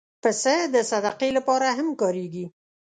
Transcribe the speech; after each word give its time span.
پسه 0.21 0.55
د 0.73 0.75
صدقې 0.91 1.29
لپاره 1.37 1.67
هم 1.77 1.87
کارېږي. 2.01 2.45